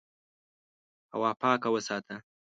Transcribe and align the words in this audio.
هوا 1.13 1.31
پاکه 1.41 1.69
وساته. 1.73 2.15